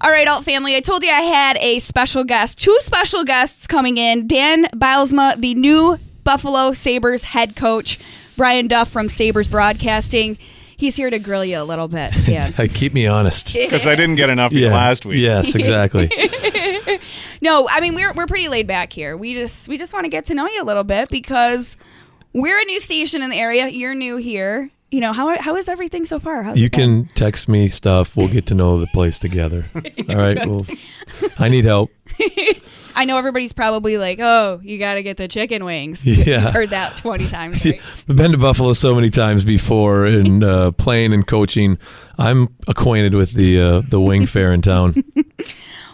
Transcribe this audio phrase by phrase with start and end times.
[0.00, 0.76] All right, alt family.
[0.76, 4.28] I told you I had a special guest, two special guests coming in.
[4.28, 7.98] Dan Bylsma, the new Buffalo Sabres head coach,
[8.36, 10.38] Brian Duff from Sabres Broadcasting.
[10.76, 12.52] He's here to grill you a little bit, Dan.
[12.52, 13.52] Keep me honest.
[13.58, 15.18] Because I didn't get enough of you last week.
[15.18, 16.08] Yes, exactly.
[17.40, 19.16] no, I mean we're we're pretty laid back here.
[19.16, 21.76] We just we just want to get to know you a little bit because
[22.32, 23.66] we're a new station in the area.
[23.66, 24.70] You're new here.
[24.90, 26.42] You know how how is everything so far?
[26.42, 28.16] How's you can text me stuff.
[28.16, 29.66] We'll get to know the place together.
[30.08, 30.38] All right.
[30.46, 30.66] Well,
[31.38, 31.90] I need help.
[32.96, 36.50] I know everybody's probably like, "Oh, you got to get the chicken wings." Yeah.
[36.50, 37.64] heard that twenty times.
[37.66, 37.80] Right?
[38.08, 41.76] I've been to Buffalo so many times before in uh, playing and coaching.
[42.16, 45.04] I'm acquainted with the uh, the wing fare in town.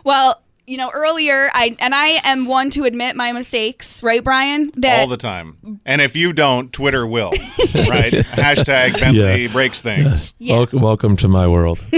[0.04, 4.70] Well, you know, earlier I and I am one to admit my mistakes, right, Brian?
[4.76, 5.80] That all the time.
[5.84, 7.30] And if you don't, Twitter will.
[7.74, 8.12] right?
[8.12, 9.52] Hashtag Bentley Yeah.
[9.52, 10.32] breaks things.
[10.38, 10.56] Yeah.
[10.56, 11.80] Welcome, welcome to my world.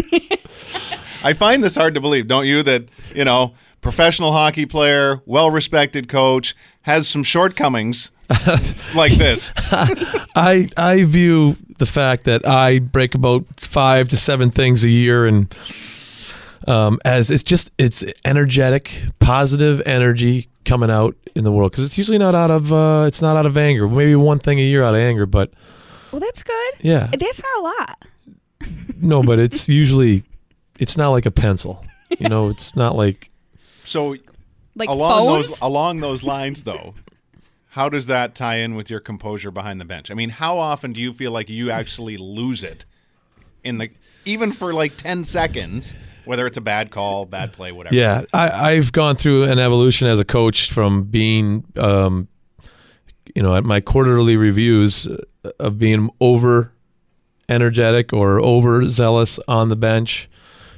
[1.23, 2.63] I find this hard to believe, don't you?
[2.63, 8.11] That, you know, professional hockey player, well respected coach, has some shortcomings
[8.95, 9.53] like this.
[10.35, 15.27] I I view the fact that I break about five to seven things a year
[15.27, 15.53] and
[16.67, 21.97] um, as it's just it's energetic, positive energy coming out in the world because it's
[21.99, 23.89] usually not out of uh, it's not out of anger.
[23.89, 25.53] Maybe one thing a year out of anger, but
[26.13, 26.75] well, that's good.
[26.81, 28.71] yeah, That's not a lot.
[29.01, 30.25] no, but it's usually
[30.79, 31.85] it's not like a pencil.
[32.19, 33.31] You know, it's not like
[33.85, 34.17] So
[34.75, 35.49] Like along phones.
[35.49, 36.95] those along those lines though,
[37.71, 40.11] how does that tie in with your composure behind the bench?
[40.11, 42.85] I mean, how often do you feel like you actually lose it
[43.63, 43.91] in the
[44.25, 45.93] even for like 10 seconds,
[46.27, 47.95] whether it's a bad call, bad play, whatever.
[47.95, 52.29] Yeah, I, I've gone through an evolution as a coach from being, um,
[53.35, 56.73] you know, at my quarterly reviews uh, of being over
[57.49, 60.29] energetic or over zealous on the bench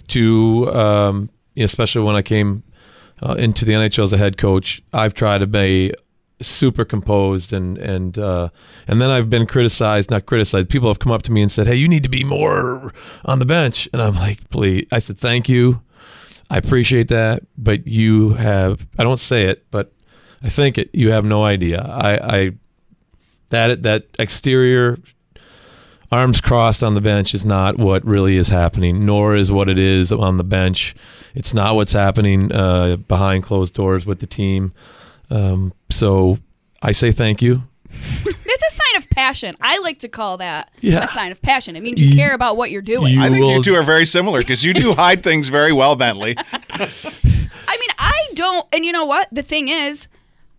[0.08, 2.62] to, um, especially when I came
[3.22, 5.92] uh, into the NHL as a head coach, I've tried to be
[6.40, 8.48] super composed and and uh,
[8.86, 10.68] and then I've been criticized, not criticized.
[10.68, 12.92] People have come up to me and said, "Hey, you need to be more
[13.24, 15.82] on the bench," and I'm like, "Please," I said, "Thank you."
[16.50, 19.92] I appreciate that, but you have I don't say it, but
[20.42, 21.80] I think it you have no idea.
[21.80, 22.50] I, I
[23.50, 24.98] that that exterior
[26.10, 29.78] arms crossed on the bench is not what really is happening, nor is what it
[29.78, 30.94] is on the bench.
[31.34, 34.72] It's not what's happening uh, behind closed doors with the team.
[35.30, 36.38] Um, so
[36.82, 37.62] I say thank you.
[37.90, 39.56] That's a sign of passion.
[39.60, 41.04] I like to call that Yeah.
[41.04, 41.74] a sign of passion.
[41.76, 43.14] It means you You- care about what you're doing.
[43.14, 45.96] you- I think you two are very similar because you do hide things very well,
[45.96, 46.36] Bentley.
[46.38, 48.66] I mean, I don't.
[48.72, 49.28] And you know what?
[49.32, 50.08] The thing is,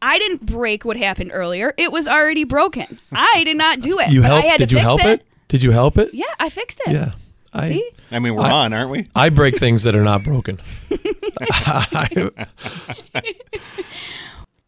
[0.01, 1.73] I didn't break what happened earlier.
[1.77, 2.99] It was already broken.
[3.11, 4.09] I did not do it.
[4.11, 4.45] You but helped?
[4.45, 5.07] I had Did to you fix help it.
[5.21, 5.25] it?
[5.49, 6.09] Did you help it?
[6.13, 6.93] Yeah, I fixed it.
[6.93, 7.11] Yeah.
[7.53, 7.89] I, See?
[8.11, 9.07] I mean, we're I- on, aren't we?
[9.15, 10.59] I break things that are not broken.
[11.41, 12.31] I-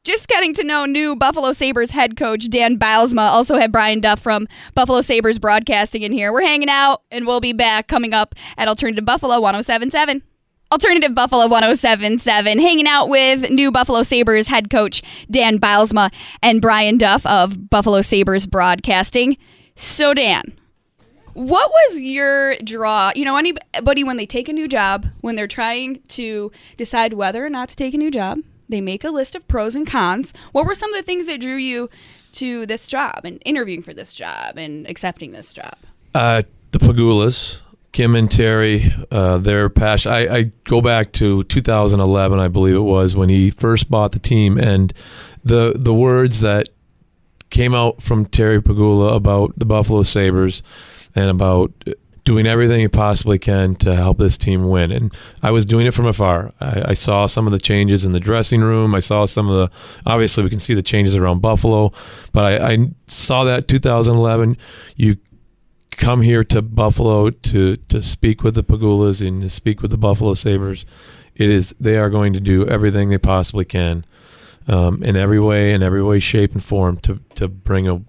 [0.04, 3.30] Just getting to know new Buffalo Sabres head coach Dan Bylsma.
[3.30, 6.34] Also have Brian Duff from Buffalo Sabres Broadcasting in here.
[6.34, 10.24] We're hanging out, and we'll be back coming up at Alternative Buffalo 1077.
[10.72, 16.12] Alternative Buffalo 1077, hanging out with new Buffalo Sabres head coach Dan Bylsma
[16.42, 19.38] and Brian Duff of Buffalo Sabres Broadcasting.
[19.76, 20.58] So, Dan,
[21.34, 23.12] what was your draw?
[23.16, 27.46] You know, anybody, when they take a new job, when they're trying to decide whether
[27.46, 28.40] or not to take a new job,
[28.72, 30.34] they make a list of pros and cons.
[30.52, 31.90] What were some of the things that drew you
[32.34, 35.76] to this job and interviewing for this job and accepting this job?
[36.16, 37.62] Uh, the Pegulas,
[37.92, 40.12] Kim and Terry, uh, their passion.
[40.12, 44.20] I, I go back to 2011, I believe it was, when he first bought the
[44.20, 44.94] team, and
[45.44, 46.70] the the words that
[47.50, 50.64] came out from Terry Pegula about the Buffalo Sabres
[51.16, 51.72] and about
[52.24, 54.92] doing everything he possibly can to help this team win.
[54.92, 56.54] And I was doing it from afar.
[56.60, 58.94] I, I saw some of the changes in the dressing room.
[58.94, 61.92] I saw some of the, obviously, we can see the changes around Buffalo,
[62.32, 62.78] but I, I
[63.08, 64.58] saw that 2011.
[64.96, 65.18] You
[65.92, 69.98] come here to Buffalo to to speak with the Pegulas and to speak with the
[69.98, 70.86] Buffalo Sabres.
[71.36, 74.06] It is they are going to do everything they possibly can
[74.68, 78.02] um, in every way, in every way, shape, and form to to bring a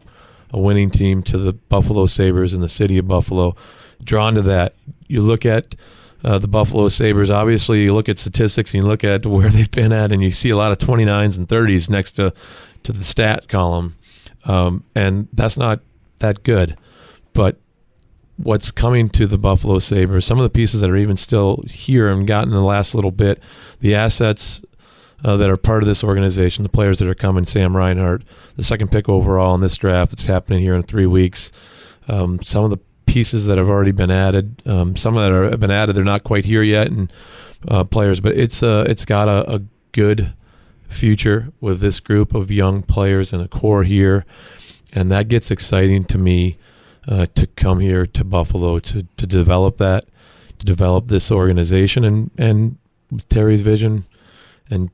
[0.53, 3.57] a winning team to the Buffalo Sabres in the city of Buffalo.
[4.05, 4.75] Drawn to that,
[5.07, 5.75] you look at
[6.25, 7.31] uh, the Buffalo Sabres.
[7.31, 10.31] Obviously, you look at statistics and you look at where they've been at, and you
[10.31, 12.33] see a lot of 29s and 30s next to
[12.85, 13.97] to the stat column,
[14.45, 15.81] um, and that's not
[16.19, 16.77] that good.
[17.33, 17.61] But
[18.37, 22.09] what's coming to the Buffalo Sabres, some of the pieces that are even still here
[22.09, 23.41] and gotten the last little bit,
[23.81, 24.61] the assets
[25.25, 28.25] uh, that are part of this organization, the players that are coming, Sam Reinhart,
[28.57, 31.53] the second pick overall in this draft that's happening here in three weeks,
[32.09, 32.79] um, some of the
[33.13, 34.63] pieces that have already been added.
[34.65, 37.13] Um, some that are, have been added, they're not quite here yet, and
[37.69, 39.61] uh, players, but it's uh, it's got a, a
[39.93, 40.33] good
[40.89, 44.25] future with this group of young players and a core here,
[44.95, 46.57] and that gets exciting to me
[47.07, 50.07] uh, to come here to Buffalo to to develop that,
[50.59, 52.79] to develop this organization, and and
[53.29, 54.07] Terry's vision,
[54.71, 54.89] and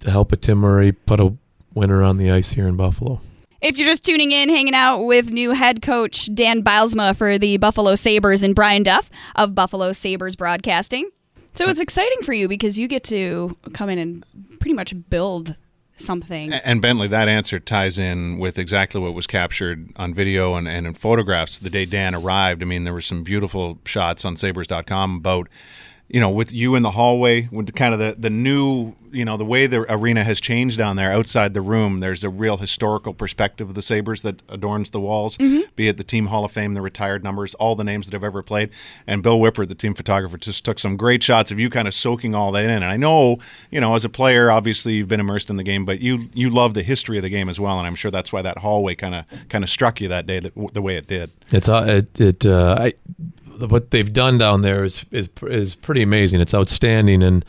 [0.00, 1.32] to help a Tim Murray put a
[1.72, 3.20] winner on the ice here in Buffalo.
[3.64, 7.56] If you're just tuning in, hanging out with new head coach Dan Bylsma for the
[7.56, 11.08] Buffalo Sabres and Brian Duff of Buffalo Sabres Broadcasting.
[11.54, 14.22] So it's exciting for you because you get to come in and
[14.60, 15.56] pretty much build
[15.96, 16.52] something.
[16.52, 20.86] And Bentley, that answer ties in with exactly what was captured on video and, and
[20.86, 22.60] in photographs the day Dan arrived.
[22.60, 25.48] I mean, there were some beautiful shots on sabres.com about
[26.08, 29.36] you know, with you in the hallway, with kind of the, the new, you know,
[29.38, 33.14] the way the arena has changed down there outside the room, there's a real historical
[33.14, 35.62] perspective of the Sabres that adorns the walls, mm-hmm.
[35.76, 38.22] be it the Team Hall of Fame, the retired numbers, all the names that have
[38.22, 38.68] ever played.
[39.06, 41.94] And Bill Wippert, the team photographer, just took some great shots of you kind of
[41.94, 42.70] soaking all that in.
[42.70, 43.38] And I know,
[43.70, 46.50] you know, as a player, obviously you've been immersed in the game, but you you
[46.50, 47.78] love the history of the game as well.
[47.78, 50.38] And I'm sure that's why that hallway kind of kind of struck you that day
[50.38, 51.30] the, the way it did.
[51.50, 52.92] It's uh, it, it uh, I
[53.58, 56.40] what they've done down there is is is pretty amazing.
[56.40, 57.44] It's outstanding, and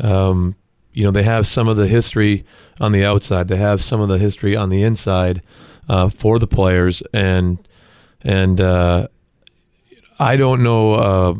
[0.00, 0.56] um,
[0.92, 2.44] you know they have some of the history
[2.80, 3.48] on the outside.
[3.48, 5.42] They have some of the history on the inside
[5.88, 7.58] uh, for the players, and
[8.22, 9.08] and uh,
[10.18, 11.34] I don't know uh,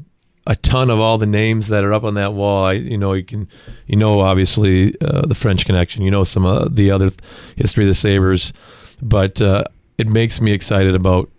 [0.46, 2.64] a ton of all the names that are up on that wall.
[2.64, 3.48] I you know you can
[3.86, 6.02] you know obviously uh, the French Connection.
[6.02, 7.10] You know some of the other
[7.56, 8.52] history of the Sabres,
[9.00, 9.64] but uh,
[9.98, 11.30] it makes me excited about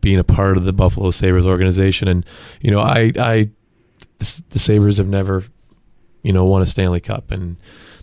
[0.00, 2.08] being a part of the Buffalo Sabres organization.
[2.08, 2.26] And,
[2.60, 3.50] you know, I, I,
[4.18, 5.44] the, the Sabres have never,
[6.22, 7.30] you know, won a Stanley Cup.
[7.30, 7.56] And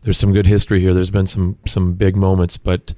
[0.04, 0.94] there's some good history here.
[0.94, 2.94] There's been some, some big moments, but,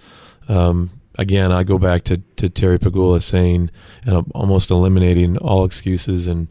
[0.47, 3.71] um, again, I go back to, to Terry Pegula saying,
[4.05, 6.47] and almost eliminating all excuses and,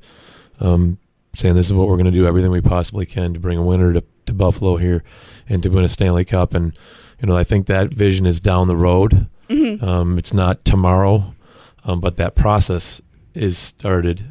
[0.61, 0.99] um,
[1.35, 3.63] saying this is what we're going to do everything we possibly can to bring a
[3.63, 5.05] winner to, to Buffalo here
[5.49, 6.55] and to win a Stanley Cup.
[6.55, 6.73] And,
[7.21, 9.29] you know, I think that vision is down the road.
[9.49, 9.85] Mm-hmm.
[9.85, 11.35] Um, it's not tomorrow.
[11.85, 13.01] Um, but that process
[13.35, 14.25] is started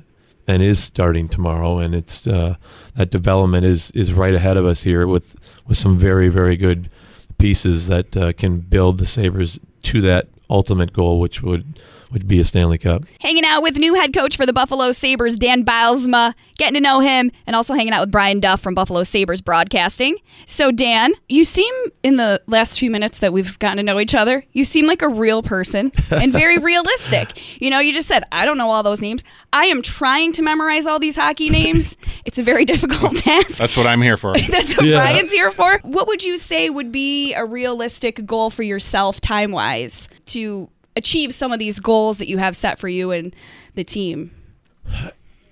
[0.48, 2.56] and is starting tomorrow, and it's uh,
[2.96, 5.36] that development is is right ahead of us here with
[5.68, 6.90] with some very very good
[7.38, 11.80] pieces that uh, can build the Sabres to that ultimate goal, which would
[12.12, 13.04] would be a Stanley Cup.
[13.22, 17.00] Hanging out with new head coach for the Buffalo Sabres, Dan Bylsma, getting to know
[17.00, 20.18] him, and also hanging out with Brian Duff from Buffalo Sabres Broadcasting.
[20.46, 21.74] So, Dan, you seem
[22.04, 25.02] in the last few minutes that we've gotten to know each other, you seem like
[25.02, 27.42] a real person and very realistic.
[27.62, 29.24] You know, you just said, I don't know all those names.
[29.54, 31.98] I am trying to memorize all these hockey names.
[32.26, 33.58] It's a very difficult task.
[33.58, 34.34] That's what I'm here for.
[34.50, 34.98] That's what yeah.
[34.98, 35.80] Brian's here for.
[35.84, 41.34] What would you say would be a realistic goal for yourself time wise to achieve
[41.34, 43.34] some of these goals that you have set for you and
[43.76, 44.32] the team?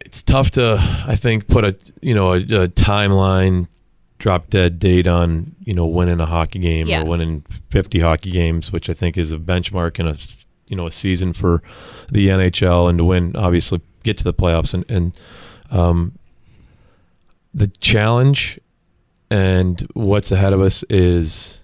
[0.02, 0.78] It's tough to,
[1.08, 3.68] I think, put a you know a, a timeline,
[4.18, 7.02] drop dead date on you know winning a hockey game yeah.
[7.02, 10.18] or winning 50 hockey games, which I think is a benchmark in a
[10.68, 11.62] you know a season for
[12.12, 15.14] the NHL and to win, obviously get to the playoffs and and
[15.72, 16.14] um,
[17.54, 18.60] the challenge
[19.30, 21.60] and what's ahead of us is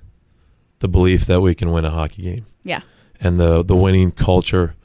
[0.80, 2.46] the belief that we can win a hockey game.
[2.64, 2.82] Yeah
[3.22, 4.76] and the the winning culture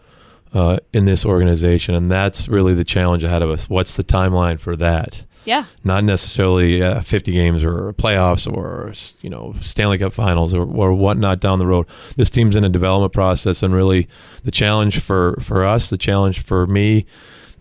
[0.52, 3.68] uh, in this organization, and that's really the challenge ahead of us.
[3.68, 5.22] What's the timeline for that?
[5.44, 10.62] Yeah, not necessarily uh, 50 games or playoffs or you know Stanley Cup Finals or,
[10.62, 11.86] or whatnot down the road.
[12.16, 14.08] This team's in a development process, and really
[14.44, 17.06] the challenge for for us, the challenge for me,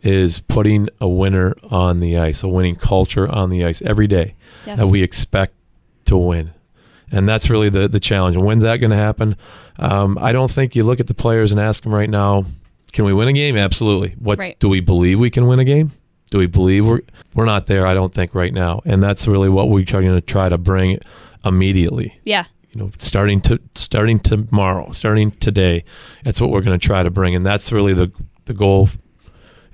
[0.02, 4.36] is putting a winner on the ice, a winning culture on the ice every day
[4.66, 4.80] yes.
[4.80, 5.54] that we expect
[6.06, 6.52] to win
[7.12, 8.38] and that's really the the challenge.
[8.38, 9.36] When's that going to happen?
[9.78, 12.46] Um, I don't think you look at the players and ask them right now,
[12.94, 13.58] can we win a game?
[13.58, 14.16] Absolutely.
[14.20, 14.60] What right.
[14.60, 15.92] do we believe we can win a game?
[16.32, 17.02] Do we believe we're
[17.34, 17.86] we're not there?
[17.86, 21.00] I don't think right now, and that's really what we're trying to try to bring
[21.44, 22.18] immediately.
[22.24, 22.46] Yeah.
[22.72, 25.84] You know, starting to starting tomorrow, starting today,
[26.24, 28.12] that's what we're going to try to bring, and that's really the
[28.46, 28.90] the goal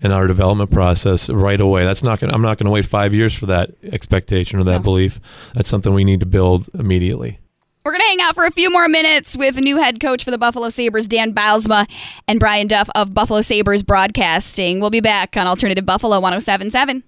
[0.01, 1.83] in our development process right away.
[1.83, 2.33] That's not going.
[2.33, 4.79] I'm not going to wait five years for that expectation or that no.
[4.79, 5.19] belief.
[5.53, 7.39] That's something we need to build immediately.
[7.83, 10.29] We're going to hang out for a few more minutes with new head coach for
[10.29, 11.89] the Buffalo Sabres, Dan Bylsma,
[12.27, 14.79] and Brian Duff of Buffalo Sabres Broadcasting.
[14.79, 17.03] We'll be back on Alternative Buffalo 1077.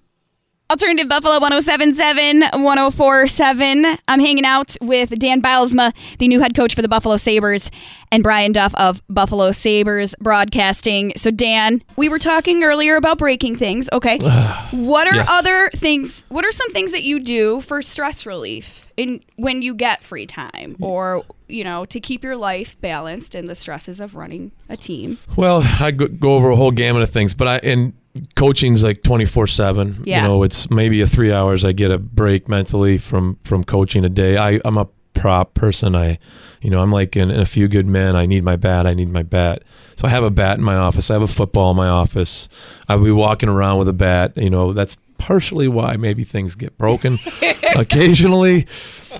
[0.72, 3.98] Alternative Buffalo 1077, 1047.
[4.08, 7.70] I'm hanging out with Dan Bylsma, the new head coach for the Buffalo Sabres,
[8.10, 11.12] and Brian Duff of Buffalo Sabres Broadcasting.
[11.16, 13.90] So, Dan, we were talking earlier about breaking things.
[13.92, 14.18] Okay.
[14.70, 15.28] what are Yes.
[15.30, 19.74] other things, what are some things that you do for stress relief in when you
[19.74, 24.16] get free time or, you know, to keep your life balanced in the stresses of
[24.16, 25.18] running a team?
[25.36, 27.92] Well, I go, go over a whole gamut of things, but I and
[28.36, 30.02] coaching's like twenty four seven.
[30.04, 30.22] Yeah.
[30.22, 34.04] You know, it's maybe a three hours I get a break mentally from from coaching
[34.04, 34.36] a day.
[34.36, 35.94] I I'm a prop person.
[35.94, 36.18] I,
[36.60, 38.14] you know, I'm like in, in a few good men.
[38.14, 38.86] I need my bat.
[38.86, 39.62] I need my bat.
[39.96, 41.10] So I have a bat in my office.
[41.10, 42.48] I have a football in my office.
[42.88, 44.36] I'll be walking around with a bat.
[44.36, 47.18] You know, that's partially why maybe things get broken
[47.76, 48.66] occasionally.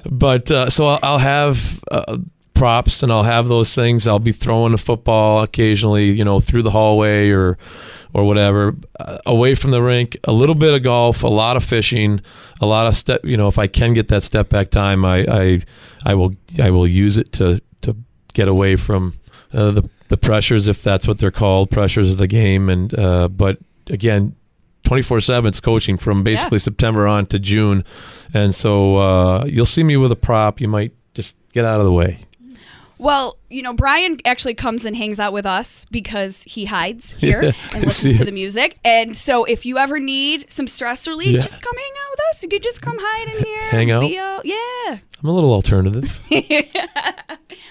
[0.05, 1.83] But uh, so I'll, I'll have.
[1.91, 2.19] Uh,
[2.55, 4.07] props and I'll have those things.
[4.07, 7.59] I'll be throwing a football occasionally, you know, through the hallway or
[8.15, 10.17] or whatever, uh, away from the rink.
[10.25, 12.21] A little bit of golf, a lot of fishing,
[12.61, 13.25] a lot of step.
[13.25, 15.61] You know, if I can get that step back time, I I,
[16.07, 16.33] I will
[16.63, 17.97] I will use it to to
[18.33, 19.19] get away from
[19.53, 22.69] uh, the the pressures, if that's what they're called, pressures of the game.
[22.69, 23.59] And uh, but
[23.89, 24.37] again.
[24.85, 27.83] 24 7 it's coaching from basically September on to June.
[28.35, 30.61] And so uh, you'll see me with a prop.
[30.61, 32.21] You might just get out of the way.
[32.99, 37.43] Well, you know, Brian actually comes and hangs out with us because he hides here
[37.43, 38.79] Yeah, and listens to the music.
[38.85, 41.41] And so if you ever need some stress relief, Yeah.
[41.41, 42.43] just come hang out with us.
[42.43, 43.63] You could just come hide in here.
[43.71, 44.01] Hang out?
[44.01, 44.45] Be out.
[44.47, 44.99] Yeah.
[45.23, 46.25] I'm a little alternative.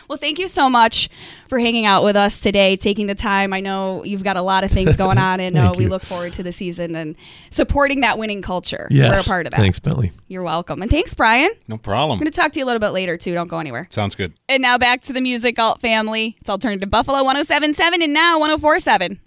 [0.07, 1.09] Well, thank you so much
[1.47, 3.53] for hanging out with us today, taking the time.
[3.53, 5.89] I know you've got a lot of things going on, and uh, we you.
[5.89, 7.15] look forward to the season and
[7.49, 8.87] supporting that winning culture.
[8.91, 9.09] yes.
[9.09, 9.57] We're a part of that.
[9.57, 10.11] Thanks, Bentley.
[10.27, 10.81] You're welcome.
[10.81, 11.51] And thanks, Brian.
[11.67, 12.17] No problem.
[12.17, 13.33] I'm going to talk to you a little bit later, too.
[13.33, 13.87] Don't go anywhere.
[13.89, 14.33] Sounds good.
[14.49, 16.35] And now back to the music alt family.
[16.41, 19.19] It's Alternative Buffalo 1077 and now 1047.